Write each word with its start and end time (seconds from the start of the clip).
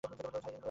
High 0.03 0.15
না, 0.17 0.29
লাগবেনা। 0.33 0.59